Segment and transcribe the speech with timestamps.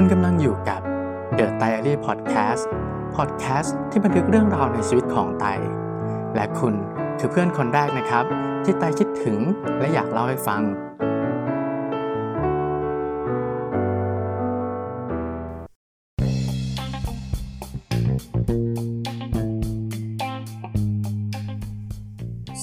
[0.00, 0.80] คุณกำลังอยู่กับ
[1.38, 2.62] The Diary Podcast
[3.16, 5.44] Podcast ที่บันทึกเรื่องราวในชีวิตของไต
[6.34, 6.74] และคุณ
[7.18, 8.24] คือเพื่อนคนแรกนะครับ
[8.64, 9.38] ที่ไตคิดถึง
[9.78, 10.62] และอยากเล่าให้ฟัง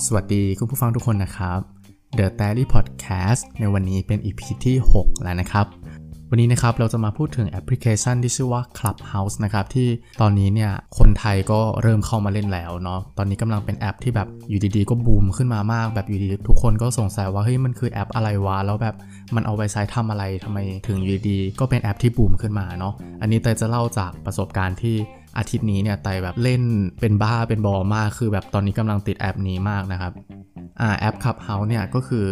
[0.06, 1.60] สวัสดีคุณผู้ฟังทุกคนนะครับ
[2.18, 5.68] The Diary Podcast ในวันนี้เป็น EP ที่ 6 แล้วนะครับ
[6.36, 9.88] วันนี้นะครับเราจะมาพูดถึงแอปพลิเคชันที่ชื่อว่า Clubhouse นะครับที่
[10.22, 18.96] ตอนนี้เนี่ยคนไทยก็เริ่มเข้ามาเล่นแล้วเนาะตอนนี้กำลังเป็นแอปที่แบบอยู่ดีๆ ก็บูมขึ้นมามากแบบอยู่ดีๆทุกคนก็สงสัยว่าเฮ้ยมันคือแอปอะไรวะแล้วแบบ
[19.36, 24.96] มันเอาไว้ใช้ทำอะไรทำไมถึงอยู่ดีๆก็เป็นแอปที่บูมขึ้นมาเนาะอันนี้เตยจะเล่าจากประสบการณ์ที่
[25.38, 26.62] อาทิตย์นี้เนี่ยไตแบบเล่น
[27.02, 30.14] เป็นบ้าเป็นบอมากคือแบบตอนนี้กำลังติดแอปนี้มากนะครับ
[30.82, 32.26] อ่าแอป Clubhouse เนี่ยก็คือ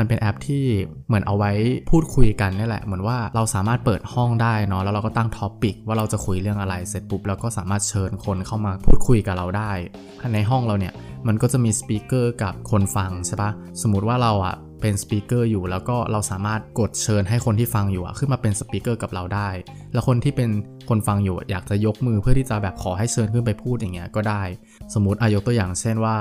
[0.00, 0.64] มันเป็นแอปที่
[1.06, 1.52] เหมือนเอาไว้
[1.90, 9.72] พูดคุยกันนี่แหละ เหมือนว่าเราสามารถเปิดห้องได้เนาะแล้วเราก็ตั้ง topic ว่าเราจะคุยเรื่องอะไรเสร็จปุ๊บเราก็สามารถเชิญคนเข้ามาพูดคุยกับเราได้
[10.34, 10.92] ในห้องเราเนี่ย
[11.26, 13.50] มันก็จะมี speaker กับคนฟังใช่ปะ
[13.82, 19.48] สมมติว่าเราอะเป็น speaker อยู่แล้วก็เราสามารถกดเชิญให้คนที่ฟังอยู่อะขึ้นมาเป็น speaker กับเราได้
[19.92, 20.50] แล้วคนที่เป็น
[20.88, 24.42] คนฟังอยู่อยากจะยกมือเพื่อที่จะแบบขอให้เชิญขึ้นไปพูดอย่างเงี้ยก็ได้
[24.94, 26.16] สมมติอายกตัวอย่างเช่นว่า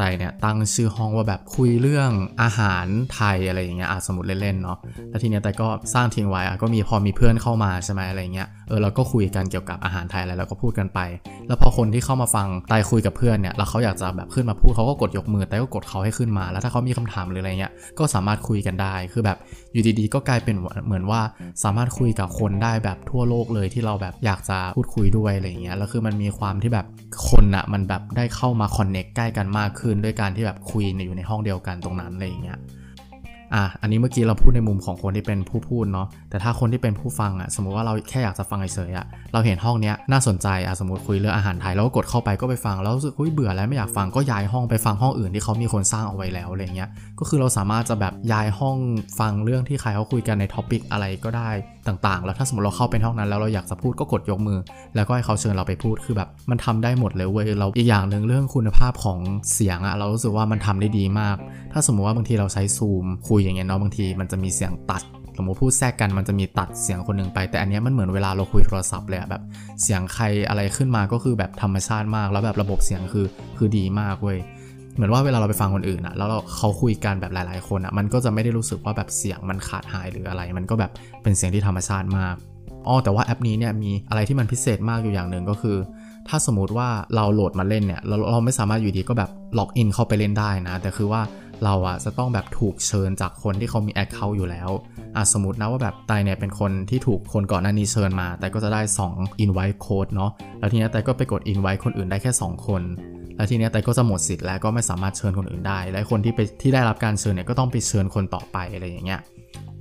[0.00, 2.10] ไตเนี่ยตั้งชื่อห้องว่าแบบคุยเรื่อง
[2.42, 4.78] อาหารไทยอะไรอย่างเงี้ยอะสมมติเล่นๆเนาะ
[5.10, 11.00] แล้วทีเนี้ยไตก็สร้างทิ้งไว้อะก็มีพอมีเพื่อนเข้ามาใช่ไหมอะไรเงี้ยเออเราก็คุยกันเกี่ยวกับอาหารไทยอะไรเราก็พูดกันไป
[11.48, 19.38] แล้วพอคนที่เข้ามาฟังไตคุยกับเพื่อนเนี่ยแล้วเขาอยากจะแบบขึ้นมาพูดเขาก็กดยกมือไตก็กดเขาให้ขึ้นมา แล้วถ้าเขามีคำถามหรืออะไรเงี้ยก็สามารถคุยกันได้คือแบบ
[19.72, 20.56] อยู่ดีๆ ก็กลายเป็น
[20.86, 21.20] เหมือนว่า
[21.64, 26.86] สามารถคุยกับคนได้แบบทั่วโลกเลยที่เราแบบอยากจะพูดคุยด้วยอะไรเงี้ยแล้วคือมันมีความที่แบบ
[27.28, 32.58] คนอะมันแบบได้เข้ามา connect ใกล้กันมากขึ้นด้วยการที่แบบคุยอยู่ในห้องเดียวกันตรงนั้นอะไรอย่างเงี้ย
[33.54, 48.76] อะอันนี้เมื่อกี้เราพูดในมุมของคนที่เป็นผู้พูดเนาะแต่ถ้าคนที่เป็นผู้ฟังอะสมมติว่าเราแค่อยากจะฟังเฉยๆอะเราเห็นห้องเนี้ยน่าสนใจอะสมมติคุยเรื่องอาหารไทยแล้วก็กดเข้าไปก็ไปฟังแล้วรู้สึกเบื่อแล้วไม่อยากฟังก็ย้ายห้องไปฟังห้องอื่นที่เขามีคนสร้างเอาไว้แล้วอะไรเงี้ยก็คือเราสามารถจะแบบย้ายห้อง
[49.18, 51.50] ฟังเรื่องที่ใครเขาคุยกันใน topic อะไรก็ได้
[51.88, 54.58] ต่างๆ แล้วถ้าสมมติเราเข้าเป็นห้องนั้นแล้วเราอยากจะพูดก็กดยกมือ
[54.94, 59.18] แล้วก็ให้เขาเชิญเราไปพูดคือแบบมันทำได้หมดเลยเว้ยเราอีกอย่างหนึ่งเรื่องคุณภาพของ
[59.52, 61.36] เสียงอะเรารู้สึกว่ามันทำได้ดีมาก
[61.72, 65.02] ถ้าสมมติว่าบางทีเราใช้ซูมคุยอย่างเงี้ยเนาะบางทีมันจะมีเสียงตัด
[65.36, 69.42] สมมติพูดแทรกกันมันจะมีตัดเสียงคนหนึ่งไป แต่อันนี้มันเหมือนเวลาเราคุยโทรศัพท์เลยอะแบบ
[69.82, 73.26] เสียงใครอะไรขึ้นมาก็คือแบบธรรมชาติมาก แล้วแบบระบบเสียงคือ
[73.58, 74.38] คือดีมากเว้ย
[74.94, 80.90] เหมือนว่าเวลาเราไปฟังคนอื่นอะแล้วเราเขาคุยกันแบบหลาย ๆ คนอะมันก็จะไม่ได้รู้สึกว่าแบบเสียงมันขาดหายหรืออะไร มันก็แบบ
[81.22, 82.34] เป็นเสียงที่ธรรมชาติมาก
[82.86, 85.76] อ๋อแต่ว่าแอปนี้เนี่ยมีอะไรที่มันพิเศษมากอยู่อย่างหนึ่งก็คือ
[86.28, 91.20] ถ้าสมมติว่าเราโหลดมาเล่นเนี่ยเราเราไม่สามารถอยู่ดีก็แบบล็อกอินเข้าไปเล่นได้นะ แต่คือว่า
[91.64, 94.70] เราอะจะต้องแบบถูกเชิญจากคนที่เขามี account อยู่แล้ว
[95.16, 98.80] อะสมมตินะว่าแบบไตเนี่ยเป็นคนที่ถูกคนก่อนหน้านี้เชิญมา ไตก็จะได้
[99.12, 102.82] 2 invite code เนาะแล้วทีนี้ไตก็ไปกด invite คนอื่นได้แค่ 2 คน
[103.36, 109.20] แล้วทีนี้ไตก็จะหมดสิทธิ์แล้วก็ไม่สามารถเชิญคนอื่นได้ และคนที่ไปที่ได้รับการเชิญเนี่ยก็ต้องไปเชิญคนต่อไปอะไรอย่างเงี้ย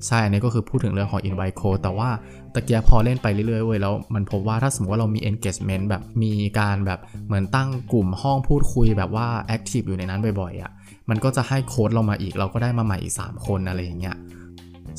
[0.07, 2.09] ใช่อันนี้ก็คือพูดถึงเรื่องของ invite code แต่ว่า
[2.53, 10.71] ตะเกียพอเล่นไปเรื่อยๆเว้ยแล้วมันพบว่าถ้าสมมติว่าเรามี engagement แบบมีการแบบเหมือนตั้งกลุ่มห้องพูดคุยแบบว่า active อยู่ในนั้นบ่อยๆอะ่ะ
[11.09, 14.17] มันก็จะให้โค้ดเรามาอีก เราก็ได้มาใหม่อีก 3 คนอะไรอย่างเงี้ย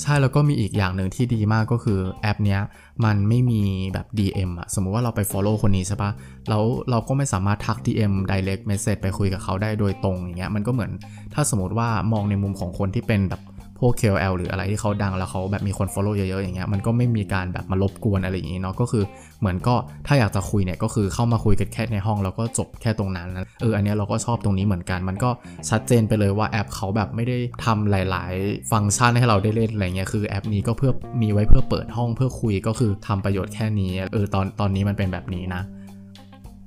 [0.02, 2.60] ใช่แล้วก็มีอีกอย่างหนึ่งที่ดีมากก็คือแอปเนี้ย
[3.04, 3.60] มันไม่มี
[3.92, 6.10] แบบ DM อะสมมุติว่าเราไป follow คนนี้ใช่ปะ
[6.48, 10.90] แล้วเราก็ไม่สามารถทัก DM direct message ไปคุยกับเขาได้โดยตรงอย่างเงี้ยมันก็เหมือน
[11.34, 13.42] ถ้าสมมติว่ามองในมุมของคนที่เป็นแบบ
[13.80, 19.04] พวก KOL หรืออะไรที่เขาดังแล้วเขาแบบมีคน follow เยอะๆอย่างเงี้ยมันก็ไม่มีการแบบมารบกวนอะไรอย่างงี้เนาะก็คือ
[19.40, 19.74] เหมือนก็
[20.06, 23.28] ถ้าอยากจะคุยเนี่ยก็คือเข้ามาคุยกันแค่ในห้องแล้วก็จบแค่ตรงนั้น
[23.60, 25.30] เอออันนี้เราก็ชอบตรงนี้เหมือนกัน มันก็
[25.70, 30.92] ชัดเจนไปเลยว่าแอปเขาแบบไม่ได้ทำหลาย ๆ ฟังก์ชันให้เราได้เล่นอะไรเงี้ยคือแอปนี้ก็เพื่อ
[31.22, 35.62] มีไว้เพื่อเปิดห้องเพื่อคุยก็คือทำประโยชน์แค่นี้เออตอนตอนนี้มันเป็นแบบนี้นะ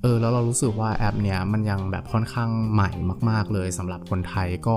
[0.04, 2.90] เออแล้วเรารู้สึกว่าแอปเนี้ยมันยังแบบค่อนข้างใหม่
[3.30, 4.76] มาก ๆ เลยสำหรับคนไทยก็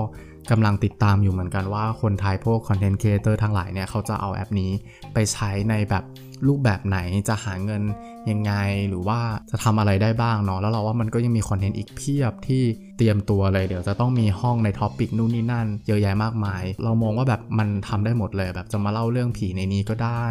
[0.51, 4.71] กำลังติดตามอยู่เหมือนกันว่าคนไทยพวก content creator ทั้งหลายเนี่ยเขาจะเอาแอปนี้
[5.13, 6.03] ไปใช้ในแบบ
[6.47, 6.97] รูปแบบไหน
[7.29, 7.83] จะหาเงิน
[8.29, 8.53] ยังไง
[8.89, 9.19] หรือว่า
[9.51, 12.63] จะทำอะไรได้บ้างเนาะแล้วเราว่ามันก็ยังมีคอนเทนต์อีกเพียบที่
[12.97, 20.25] เตรียมตัวเลยเดี๋ยวจะต้องมีห้องใน topic นู่นนี่นั่นเยอะแยะมากมาย เรามองว่าแบบมันทำได้หมดเลย แบบจะมาเล่าเรื่องผีในนี้ก็ได้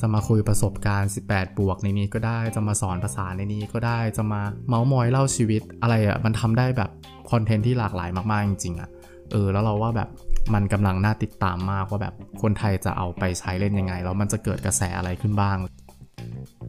[0.00, 6.90] จะมาคุยประสบการณ์ 18 บวกในนี้ก็ได้ จะมาสอนภาษาในนี้ก็ได้ จะมาเมาส์มอยเล่าชีวิตอะไรอะ่ะ มันทำได้แบบ
[7.30, 8.88] คอนเทนต์ที่หลากหลายมาก ๆ จริง ๆอะ่ะ
[9.32, 10.08] เออแล้วเราว่าแบบ
[10.54, 15.56] มันกำลังน่าติดตามมากว่าแบบคนไทยจะเอาไปใช้เล่นยังไงแล้วมันจะเกิดกระแสอะไรขึ้นบ้าง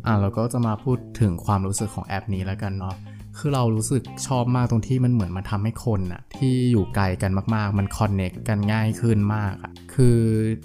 [0.06, 2.96] อะเราก็จะมาพูดถึงความรู้สึกของแอปนี้แล้วกันเนาะ
[3.38, 10.18] คือเรารู้สึกชอบมากตรงที่มันเหมือนมันทำให้คนอะที่อยู่ไกลกันมากๆ มันคอนเน็กกันง่ายขึ้นมากอะคือ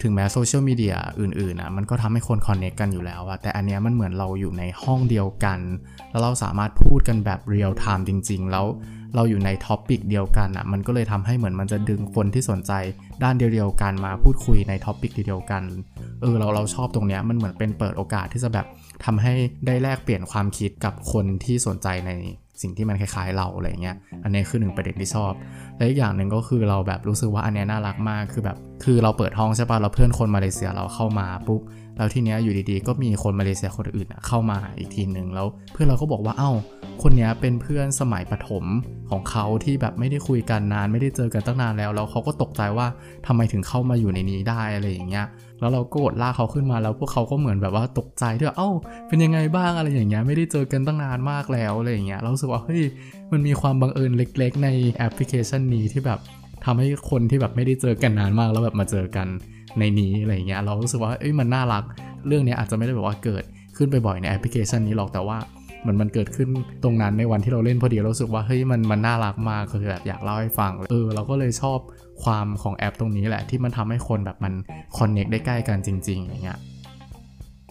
[0.03, 5.61] ถึงแม้โซเชียลมีเดียอื่นๆอะมันก็ทำให้คน connect กันอยู่แล้วอะแต่อันเนี้ยมันเหมือนเราอยู่ในห้องเดียวกัน
[6.11, 8.67] แล้วเราสามารถพูดกันแบบเรียลไทม์จริง ๆ แล้ว
[9.15, 12.73] เราอยู่ใน topic เดียวกันอะมันก็เลยทำให้เหมือนมันจะดึงคนที่สนใจ
[13.23, 15.63] ด้านเดียวกันมาพูดคุยใน topic เดียวกัน
[16.23, 18.67] เออเราเราชอบตรงเนี้ยมันเหมือนเป็นเปิดโอกาสที่จะแบบ
[19.05, 19.35] ทำให้
[19.67, 22.13] ได้แลกเปลี่ยนความคิดกับคนที่สนใจใน
[22.63, 25.33] สิ่งที่มันคล้ายๆเราอะไรเงี้ย อันนี้คือหนึ่งประเด็นที่ชอบ
[25.77, 31.61] และอีกอย่างหนึ่งก็คือเราแบบรู้สึกว่าอันนี้น่ารักมาก คือแบบ คือเราเปิดห้องใช่ปะเราเพื่อนคนมาเลเซียเราเข้ามาปุ๊บ
[31.97, 36.51] แล้วทีเนี้ยอยู่ดีๆ ก็มีคนมาเลเซียคนอื่นเข้ามาอีกทีหนึ่งแล้วเพื่อนเราก็บอกว่า เอ้า
[37.03, 38.65] คนนี้เป็นเพื่อนสมัยประถม
[39.11, 42.87] ของเขาที่แบบไม่ได้คุยกันนาน ไม่ได้เจอกันตั้งนานแล้วแล้วเขาก็ตกใจว่า
[43.27, 45.27] ทำไมถึงเข้ามาอยู่ในนี้ได้อะไรอย่างเงี้ย
[45.61, 48.71] แล้วเราก็กดลากเขาขึ้นมาแล้วพวกเขาก็เหมือนแบบว่าตกใจด้วยเอ้า
[49.09, 52.83] เป็นยังไงบ้างอะไรอย่างเงี้ยไม่ได้เจอกันตั้งนานมากแล้วอะไรอย่างเงี้ยเราสึกว่าเฮ้ย
[53.33, 56.19] มันมีความบังเอิญเล็ก ๆ ในแอปพลิเคชันนี้ที่แบบ
[56.65, 59.27] ทำให้คนที่แบบไม่ได้เจอกันนานมากแล้วแบบมาเจอกัน
[59.79, 61.85] ในนี้อะไรอย่างเงี้ยเรารู้สึกว่าเอ้ยมันน่ารัก
[62.27, 63.45] เรื่องนี้อาจจะไม่ได้แบบว่าเกิด
[63.77, 65.39] ขึ้นไปบ่อยในแอปพลิเคชันนี้หรอกแต่ว่า
[65.81, 66.49] เหมือนมันเกิดขึ้น
[66.85, 71.79] ตรงนั้นในวันที่เราเล่นพอดีเราสึกว่าเฮ้ยมันมันน่ารักมากคือแบบอยากเล่าให้ฟังเออเราก็เลยชอบ
[72.23, 74.55] ความของแอปตรงนี้แหละที่มันทำให้คนแบบมัน
[74.99, 76.59] คอนเน็กได้ใกล้กันจริงๆอย่างเงี้ย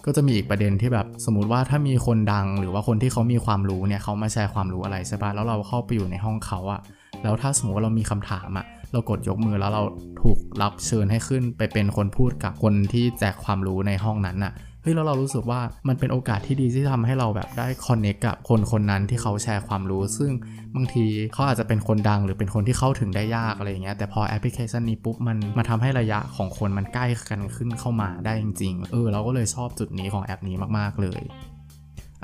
[0.04, 6.80] ก็จะมีอีกประเด็นที่แบบสมมติว่าถ้ามีคนดังหรือว่าคนที่เขามีความรู้เนี่ยเขามาแชร์ความรู้อะไรใช่ปะแล้วเราเข้าไปอยู่ในห้องเขาอะ
[7.22, 9.82] แล้วถ้าสมมติว่าเรามีคำถามอะเรากดยกมือแล้วเรา
[10.22, 14.52] ถูกรับเชิญให้ขึ้นไปเป็นคนพูดกับคนที่แจกความรู้ในห้องนั้นอะ
[14.82, 20.32] เฮ้ยแล้วเรารู้สึกว่ามันเป็นโอกาสที่ดีที่ทำให้เราแบบได้ connect กับคนคนนั้นที่เขาแชร์ความรู้ ซึ่ง
[20.76, 31.20] บางทีเขาอาจจะเป็นคนดังหรือเป็นคนที่เข้าถึงได้ยากอะไรอย่างเงี้ยแต่พอแอปพลิเคชันนี้ปุ๊บมันมาทำให้ระยะของคนมันใกล้กันขึ้นเข้ามาได้จริงๆเออเราก็เลยชอบจุดนี้ของแอปนี้มากๆเลย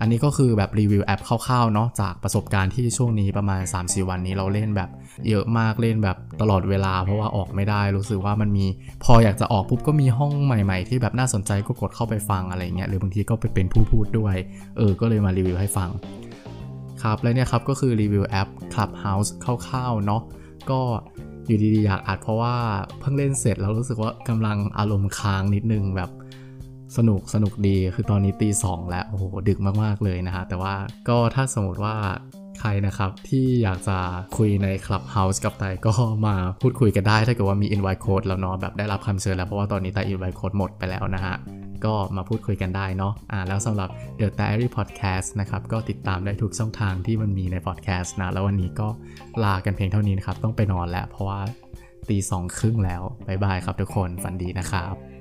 [0.01, 4.91] อันนี้ก็คือแบบรีวิวแอปคร่าวๆเนาะจากประสบการณ์ที่ช่วงนี้ประมาณ 3-4 วันนี้เราเล่นแบบ
[5.29, 8.67] เยอะมากเล่นแบบตลอดเวลา เพราะว่าออกไม่ได้รู้สึกว่ามันมี
[9.05, 14.37] พออยากจะออกปุ๊บก็มีห้องใหม่ๆ ที่แบบน่าสนใจก็กดเข้าไปฟังอะไรเงี้ยหรือบางทีก็ไปเป็นผู้พูดด้วย
[14.77, 15.91] เออก็เลยมารีวิวให้ฟัง
[17.03, 20.23] ครับและเนี่ยครับก็คือรีวิวแอป Clubhouse คร่าวๆเนาะ
[20.71, 20.81] ก็
[21.47, 22.55] อยู่ดีๆอยากอัดเพราะว่า
[23.01, 26.11] เพิ่งเล่นเสร็จแล้วรู้สึกว่ากำลังอารมณ์ค้างนิดนึงแบบ
[26.97, 30.75] สนุกสนุกดีคือตอนนี้ตีสองแล้ว โอ้โห ดึกมากๆเลยนะฮะ แต่ว่า
[31.09, 31.95] ก็ถ้าสมมติว่า
[32.61, 33.99] ใครนะครับ ที่อยากจะ
[34.37, 35.93] คุยใน Clubhouse กับไตก็
[36.27, 41.35] มาพูดคุยกันได้ ถ้าเกิดว่ามี invite code แล้วเนาะแบบได้รับคำเชิญแล้ว เพราะว่าตอนนี้ไต invite code หมดไปแล้วนะฮะ
[41.85, 43.89] ก็มาพูดคุยกันได้เนาะอ่าแล้วสำหรับ
[44.21, 48.89] The Diary Podcast นะครับ ก็ติดตามได้ทุกช่องทางที่มันมีใน podcast นะ แล้ววันนี้ก็
[49.45, 51.41] ลากันเพียงเท่านี้นะครับ ต้องไปนอนแล้ว เพราะว่า
[52.09, 55.14] ตีสองครึ่งแล้วบ๊ายบายครับทุกคนฝันดีนะครับ